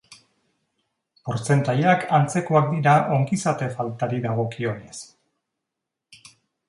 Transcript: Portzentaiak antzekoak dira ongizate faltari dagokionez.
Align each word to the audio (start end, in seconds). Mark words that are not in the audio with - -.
Portzentaiak 1.27 2.07
antzekoak 2.19 2.71
dira 2.71 2.95
ongizate 3.17 3.67
faltari 3.77 4.23
dagokionez. 4.25 4.99